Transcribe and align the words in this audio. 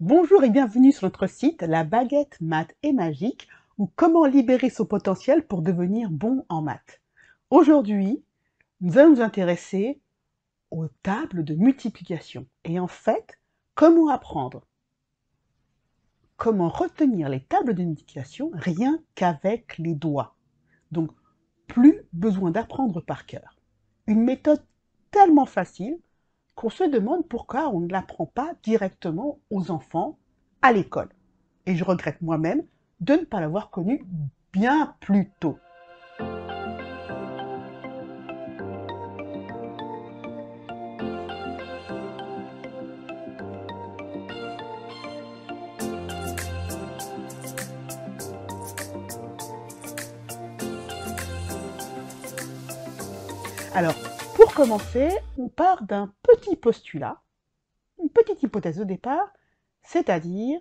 Bonjour 0.00 0.42
et 0.42 0.50
bienvenue 0.50 0.90
sur 0.90 1.06
notre 1.06 1.28
site 1.28 1.62
La 1.62 1.84
baguette 1.84 2.40
maths 2.40 2.74
et 2.82 2.92
magique 2.92 3.46
ou 3.78 3.88
comment 3.94 4.24
libérer 4.24 4.68
son 4.68 4.84
potentiel 4.84 5.46
pour 5.46 5.62
devenir 5.62 6.10
bon 6.10 6.44
en 6.48 6.62
maths. 6.62 7.00
Aujourd'hui, 7.48 8.24
nous 8.80 8.98
allons 8.98 9.10
nous 9.10 9.20
intéresser 9.20 10.00
aux 10.72 10.88
tables 11.04 11.44
de 11.44 11.54
multiplication 11.54 12.48
et 12.64 12.80
en 12.80 12.88
fait, 12.88 13.38
comment 13.76 14.08
apprendre? 14.08 14.66
Comment 16.36 16.70
retenir 16.70 17.28
les 17.28 17.44
tables 17.44 17.74
de 17.74 17.84
multiplication 17.84 18.50
rien 18.52 18.98
qu'avec 19.14 19.78
les 19.78 19.94
doigts? 19.94 20.34
Donc, 20.90 21.12
plus 21.68 22.02
besoin 22.12 22.50
d'apprendre 22.50 23.00
par 23.00 23.26
cœur. 23.26 23.56
Une 24.08 24.24
méthode 24.24 24.66
tellement 25.12 25.46
facile 25.46 26.00
qu'on 26.54 26.70
se 26.70 26.84
demande 26.84 27.26
pourquoi 27.28 27.68
on 27.68 27.80
ne 27.80 27.90
l'apprend 27.90 28.26
pas 28.26 28.52
directement 28.62 29.38
aux 29.50 29.70
enfants 29.70 30.18
à 30.62 30.72
l'école. 30.72 31.08
Et 31.66 31.76
je 31.76 31.84
regrette 31.84 32.20
moi-même 32.22 32.62
de 33.00 33.14
ne 33.14 33.24
pas 33.24 33.40
l'avoir 33.40 33.70
connu 33.70 34.04
bien 34.52 34.94
plus 35.00 35.30
tôt. 35.40 35.58
Alors, 53.76 54.13
pour 54.44 54.52
commencer, 54.52 55.08
on 55.38 55.48
part 55.48 55.84
d'un 55.84 56.12
petit 56.22 56.54
postulat, 56.54 57.22
une 57.98 58.10
petite 58.10 58.42
hypothèse 58.42 58.76
de 58.76 58.84
départ, 58.84 59.32
c'est-à-dire 59.82 60.60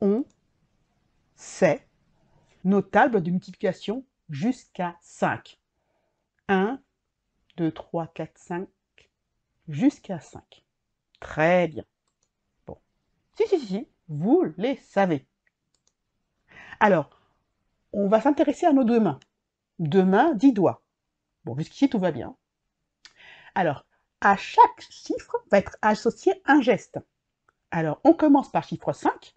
on 0.00 0.24
sait 1.34 1.84
nos 2.62 2.82
tables 2.82 3.20
de 3.20 3.32
multiplication 3.32 4.04
jusqu'à 4.28 4.96
5. 5.00 5.58
1, 6.46 6.80
2, 7.56 7.72
3, 7.72 8.06
4, 8.06 8.38
5, 8.38 8.68
jusqu'à 9.66 10.20
5. 10.20 10.64
Très 11.18 11.66
bien. 11.66 11.84
Bon. 12.68 12.78
Si, 13.36 13.48
si, 13.48 13.58
si, 13.58 13.88
vous 14.06 14.44
les 14.56 14.76
savez. 14.76 15.26
Alors, 16.78 17.10
on 17.92 18.06
va 18.06 18.20
s'intéresser 18.20 18.66
à 18.66 18.72
nos 18.72 18.84
deux 18.84 19.00
mains 19.00 19.18
deux 19.80 20.04
mains, 20.04 20.34
dix 20.34 20.52
doigts. 20.52 20.82
Bon, 21.44 21.56
jusqu'ici, 21.56 21.88
tout 21.88 21.98
va 21.98 22.12
bien. 22.12 22.36
Alors, 23.54 23.86
à 24.20 24.36
chaque 24.36 24.80
chiffre 24.90 25.42
va 25.50 25.58
être 25.58 25.76
associé 25.82 26.40
un 26.44 26.60
geste. 26.60 26.98
Alors, 27.70 28.00
on 28.04 28.12
commence 28.12 28.50
par 28.50 28.62
chiffre 28.62 28.92
5. 28.92 29.34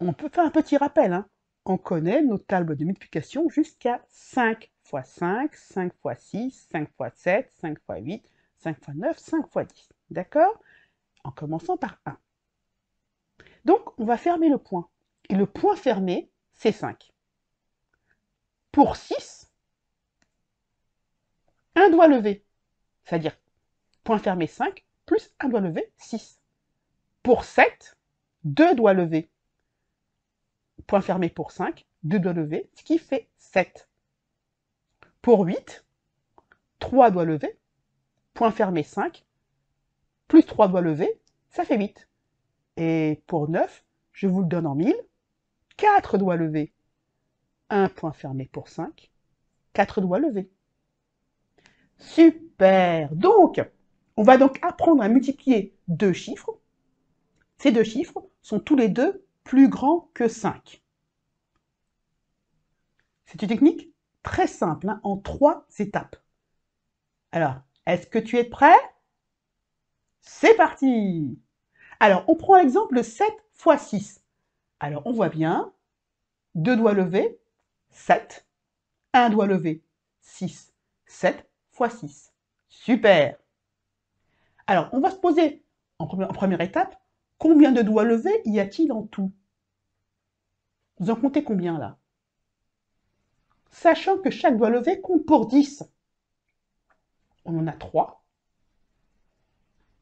On 0.00 0.12
peut 0.12 0.28
faire 0.28 0.44
un 0.44 0.50
petit 0.50 0.76
rappel. 0.76 1.12
Hein. 1.12 1.28
On 1.64 1.76
connaît 1.76 2.22
nos 2.22 2.38
tables 2.38 2.76
de 2.76 2.84
multiplication 2.84 3.48
jusqu'à 3.48 4.04
5 4.08 4.70
x 4.92 5.10
5, 5.10 5.54
5 5.54 5.92
x 6.04 6.24
6, 6.24 6.68
5 6.70 6.88
x 7.00 7.12
7, 7.16 7.52
5 7.60 7.78
x 7.78 7.82
8, 7.88 8.30
5 8.58 8.76
x 8.76 8.88
9, 8.94 9.18
5 9.18 9.46
x 9.56 9.74
10. 9.74 9.88
D'accord? 10.10 10.60
En 11.24 11.32
commençant 11.32 11.76
par 11.76 11.98
1. 12.06 12.16
Donc, 13.64 13.98
on 13.98 14.04
va 14.04 14.16
fermer 14.16 14.48
le 14.48 14.58
point. 14.58 14.88
Et 15.28 15.34
le 15.34 15.46
point 15.46 15.74
fermé, 15.74 16.30
c'est 16.52 16.70
5 16.70 17.13
pour 18.74 18.96
6, 18.96 19.52
un 21.76 21.90
doigt 21.90 22.08
levé, 22.08 22.44
c'est-à-dire 23.04 23.38
point 24.02 24.18
fermé 24.18 24.48
5, 24.48 24.84
plus 25.06 25.32
un 25.38 25.48
doigt 25.48 25.60
levé, 25.60 25.92
6. 25.96 26.40
Pour 27.22 27.44
7, 27.44 27.96
deux 28.42 28.74
doigts 28.74 28.92
levés, 28.92 29.30
point 30.88 31.02
fermé 31.02 31.28
pour 31.28 31.52
5, 31.52 31.86
deux 32.02 32.18
doigts 32.18 32.32
levés, 32.32 32.68
ce 32.74 32.82
qui 32.82 32.98
fait 32.98 33.28
7. 33.38 33.88
Pour 35.22 35.44
8, 35.44 35.84
trois 36.80 37.12
doigts 37.12 37.24
levés, 37.24 37.56
point 38.32 38.50
fermé 38.50 38.82
5, 38.82 39.24
plus 40.26 40.44
trois 40.44 40.66
doigts 40.66 40.80
levés, 40.80 41.20
ça 41.48 41.64
fait 41.64 41.78
8. 41.78 42.08
Et 42.78 43.22
pour 43.28 43.48
9, 43.48 43.84
je 44.10 44.26
vous 44.26 44.40
le 44.40 44.48
donne 44.48 44.66
en 44.66 44.74
mille, 44.74 45.00
4 45.76 46.18
doigts 46.18 46.34
levés, 46.34 46.72
un 47.70 47.88
point 47.88 48.12
fermé 48.12 48.48
pour 48.52 48.68
5, 48.68 49.10
quatre 49.72 50.00
doigts 50.00 50.18
levés. 50.18 50.50
Super 51.98 53.14
Donc, 53.14 53.60
on 54.16 54.22
va 54.22 54.36
donc 54.36 54.58
apprendre 54.62 55.02
à 55.02 55.08
multiplier 55.08 55.74
deux 55.88 56.12
chiffres. 56.12 56.58
Ces 57.58 57.72
deux 57.72 57.84
chiffres 57.84 58.24
sont 58.42 58.60
tous 58.60 58.76
les 58.76 58.88
deux 58.88 59.24
plus 59.42 59.68
grands 59.68 60.10
que 60.14 60.28
5. 60.28 60.82
C'est 63.26 63.42
une 63.42 63.48
technique 63.48 63.92
très 64.22 64.46
simple, 64.46 64.88
hein, 64.88 65.00
en 65.02 65.16
trois 65.16 65.66
étapes. 65.78 66.16
Alors, 67.32 67.56
est-ce 67.86 68.06
que 68.06 68.18
tu 68.18 68.38
es 68.38 68.44
prêt? 68.44 68.78
C'est 70.20 70.54
parti 70.54 71.38
Alors, 72.00 72.24
on 72.28 72.36
prend 72.36 72.56
l'exemple 72.56 72.96
de 72.96 73.02
7 73.02 73.26
x 73.66 73.82
6. 73.86 74.24
Alors, 74.80 75.02
on 75.06 75.12
voit 75.12 75.28
bien, 75.28 75.72
deux 76.54 76.76
doigts 76.76 76.94
levés, 76.94 77.40
7. 77.94 78.46
Un 79.12 79.30
doigt 79.30 79.46
levé, 79.46 79.82
6. 80.20 80.74
7 81.06 81.48
fois 81.70 81.88
6. 81.88 82.32
Super 82.68 83.38
Alors, 84.66 84.88
on 84.92 85.00
va 85.00 85.10
se 85.10 85.16
poser, 85.16 85.64
en 85.98 86.06
première, 86.06 86.60
étape, 86.60 87.00
combien 87.38 87.72
de 87.72 87.82
doigts 87.82 88.04
levés 88.04 88.42
y 88.44 88.58
a-t-il 88.58 88.92
en 88.92 89.04
tout? 89.04 89.32
Vous 90.98 91.10
en 91.10 91.16
comptez 91.16 91.44
combien 91.44 91.78
là? 91.78 91.96
Sachant 93.70 94.18
que 94.18 94.30
chaque 94.30 94.56
doigt 94.56 94.70
levé 94.70 95.00
compte 95.00 95.24
pour 95.24 95.46
10. 95.46 95.84
On 97.44 97.58
en 97.58 97.66
a 97.66 97.72
3. 97.72 98.24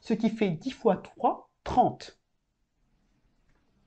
Ce 0.00 0.14
qui 0.14 0.30
fait 0.30 0.50
10 0.50 0.70
fois 0.70 0.98
3, 0.98 1.50
30. 1.64 2.18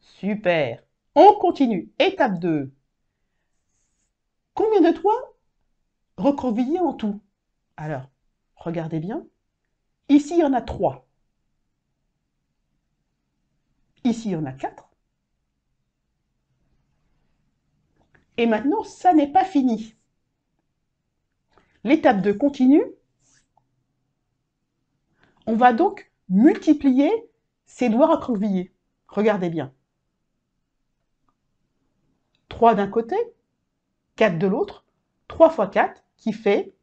Super 0.00 0.82
On 1.14 1.34
continue. 1.38 1.92
Étape 1.98 2.38
2. 2.38 2.72
Combien 4.54 4.80
de 4.80 4.96
toits 4.96 5.36
recroquevillés 6.16 6.80
en 6.80 6.94
tout? 6.94 7.20
Alors, 7.76 8.08
regardez 8.56 9.00
bien. 9.00 9.26
Ici, 10.08 10.34
il 10.34 10.40
y 10.40 10.44
en 10.44 10.52
a 10.52 10.62
trois. 10.62 11.06
Ici, 14.04 14.28
il 14.28 14.32
y 14.32 14.36
en 14.36 14.44
a 14.44 14.52
quatre. 14.52 14.88
Et 18.36 18.46
maintenant, 18.46 18.84
ça 18.84 19.12
n'est 19.12 19.30
pas 19.30 19.44
fini. 19.44 19.96
L'étape 21.84 22.22
2 22.22 22.34
continue. 22.34 22.84
On 25.46 25.56
va 25.56 25.72
donc 25.72 26.10
multiplier 26.28 27.10
ces 27.66 27.88
doigts 27.88 28.06
recroquevillés. 28.06 28.74
Regardez 29.08 29.50
bien. 29.50 29.72
3 32.48 32.74
d'un 32.74 32.88
côté, 32.88 33.16
4 34.16 34.38
de 34.38 34.46
l'autre, 34.46 34.84
3 35.28 35.50
fois 35.50 35.68
4 35.68 36.02
qui 36.16 36.32
fait 36.32 36.74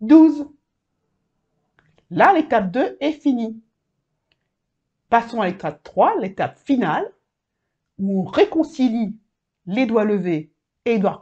12. 0.00 0.46
Là, 2.10 2.32
l'étape 2.32 2.70
2 2.70 2.96
est 3.00 3.12
finie. 3.12 3.60
Passons 5.08 5.40
à 5.40 5.46
l'étape 5.46 5.82
3, 5.82 6.20
l'étape 6.20 6.58
finale, 6.58 7.10
où 7.98 8.22
on 8.22 8.24
réconcilie 8.24 9.16
les 9.66 9.86
doigts 9.86 10.04
levés 10.04 10.52
et 10.84 10.94
les 10.94 10.98
doigts. 10.98 11.20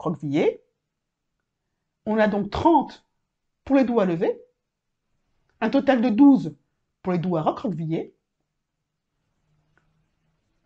On 2.06 2.18
a 2.18 2.26
donc 2.26 2.50
30 2.50 3.04
pour 3.64 3.76
les 3.76 3.84
doigts 3.84 4.04
levés, 4.04 4.40
un 5.60 5.70
total 5.70 6.00
de 6.00 6.08
12 6.08 6.56
pour 7.02 7.12
les 7.12 7.18
doigts 7.18 7.42
recroquevillés. 7.42 8.14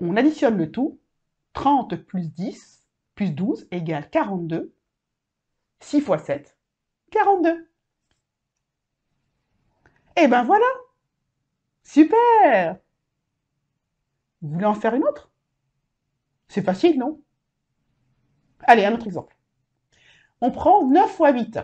On 0.00 0.16
additionne 0.16 0.56
le 0.56 0.70
tout, 0.70 0.98
30 1.52 1.96
plus 1.96 2.32
10, 2.32 2.85
plus 3.16 3.30
12 3.30 3.66
égale 3.72 4.08
42. 4.10 4.72
6 5.80 6.00
fois 6.00 6.18
7, 6.18 6.56
42. 7.10 7.68
Et 10.16 10.28
ben 10.28 10.44
voilà 10.44 10.66
Super 11.82 12.78
Vous 14.40 14.52
voulez 14.52 14.64
en 14.64 14.74
faire 14.74 14.94
une 14.94 15.04
autre? 15.04 15.30
C'est 16.48 16.62
facile, 16.62 16.98
non? 16.98 17.20
Allez, 18.60 18.84
un 18.84 18.94
autre 18.94 19.06
exemple. 19.06 19.36
On 20.40 20.50
prend 20.50 20.86
9 20.86 21.10
fois 21.10 21.32
8. 21.32 21.58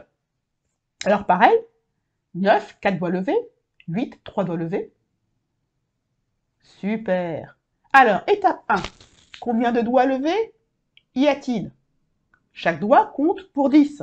Alors 1.05 1.27
pareil, 1.27 1.57
9, 2.35 2.79
4 2.81 2.99
doigts 2.99 3.11
levés, 3.11 3.39
8, 3.89 4.23
3 4.25 4.45
doigts 4.45 4.57
levés. 4.57 4.93
Super 6.63 7.59
Alors, 7.93 8.23
étape 8.27 8.63
1. 8.69 8.83
Combien 9.41 9.73
de 9.73 9.81
doigts 9.81 10.07
levés? 10.07 10.55
Y 11.15 11.29
a-t-il? 11.29 11.73
Chaque 12.53 12.81
doigt 12.81 13.07
compte 13.07 13.51
pour 13.53 13.71
10. 13.71 14.03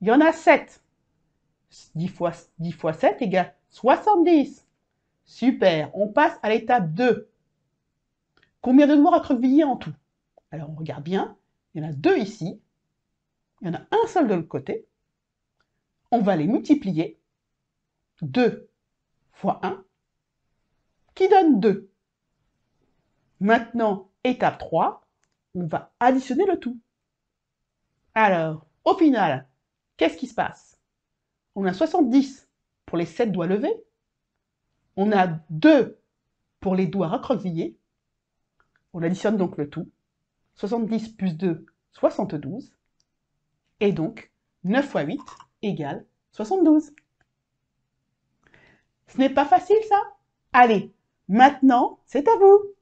Il 0.00 0.08
y 0.08 0.12
en 0.12 0.20
a 0.20 0.32
7. 0.32 0.82
10 1.94 2.08
fois, 2.08 2.32
10 2.58 2.72
fois 2.72 2.92
7 2.92 3.22
égale 3.22 3.54
70. 3.70 4.66
Super, 5.24 5.96
on 5.96 6.08
passe 6.08 6.38
à 6.42 6.50
l'étape 6.50 6.92
2. 6.92 7.30
Combien 8.60 8.86
de 8.86 8.96
doigts 8.96 9.18
recroquevillés 9.18 9.64
en 9.64 9.76
tout? 9.76 9.94
Alors 10.50 10.70
on 10.70 10.74
regarde 10.74 11.04
bien, 11.04 11.36
il 11.74 11.82
y 11.82 11.86
en 11.86 11.88
a 11.88 11.92
deux 11.92 12.18
ici, 12.18 12.60
il 13.60 13.68
y 13.68 13.70
en 13.70 13.74
a 13.74 13.82
un 13.90 14.06
seul 14.06 14.28
de 14.28 14.34
l'autre 14.34 14.48
côté. 14.48 14.86
On 16.10 16.20
va 16.20 16.36
les 16.36 16.46
multiplier. 16.46 17.18
2 18.20 18.68
fois 19.32 19.60
1, 19.62 19.82
qui 21.14 21.28
donne 21.28 21.58
2. 21.58 21.90
Maintenant, 23.40 24.10
étape 24.22 24.58
3, 24.58 25.01
on 25.54 25.66
va 25.66 25.92
additionner 26.00 26.46
le 26.46 26.58
tout. 26.58 26.78
Alors, 28.14 28.66
au 28.84 28.94
final, 28.94 29.48
qu'est-ce 29.96 30.16
qui 30.16 30.26
se 30.26 30.34
passe? 30.34 30.78
On 31.54 31.64
a 31.64 31.72
70 31.72 32.48
pour 32.86 32.98
les 32.98 33.06
7 33.06 33.32
doigts 33.32 33.46
levés, 33.46 33.74
on 34.96 35.12
a 35.12 35.26
2 35.50 35.98
pour 36.60 36.74
les 36.74 36.86
doigts 36.86 37.08
recroquevillés, 37.08 37.76
on 38.92 39.02
additionne 39.02 39.36
donc 39.36 39.56
le 39.56 39.68
tout. 39.68 39.88
70 40.56 41.10
plus 41.10 41.34
2, 41.34 41.64
72. 41.92 42.74
Et 43.80 43.92
donc, 43.92 44.30
9 44.64 44.86
fois 44.86 45.02
8 45.02 45.20
égale 45.62 46.04
72. 46.32 46.92
Ce 49.08 49.18
n'est 49.18 49.30
pas 49.30 49.44
facile 49.44 49.76
ça? 49.88 50.00
Allez, 50.52 50.92
maintenant, 51.28 51.98
c'est 52.06 52.28
à 52.28 52.36
vous 52.36 52.74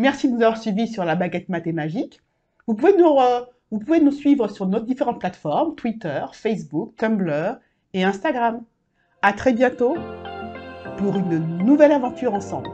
Merci 0.00 0.28
de 0.28 0.32
nous 0.32 0.42
avoir 0.42 0.56
suivis 0.56 0.88
sur 0.88 1.04
la 1.04 1.14
baguette 1.14 1.50
mathématique. 1.50 2.22
Vous 2.66 2.72
pouvez 2.72 2.96
nous, 2.96 3.18
vous 3.70 3.78
pouvez 3.80 4.00
nous 4.00 4.12
suivre 4.12 4.48
sur 4.48 4.66
nos 4.66 4.80
différentes 4.80 5.20
plateformes, 5.20 5.74
Twitter, 5.74 6.24
Facebook, 6.32 6.96
Tumblr 6.96 7.58
et 7.92 8.02
Instagram. 8.02 8.64
À 9.20 9.34
très 9.34 9.52
bientôt 9.52 9.94
pour 10.96 11.16
une 11.16 11.58
nouvelle 11.58 11.92
aventure 11.92 12.32
ensemble. 12.32 12.70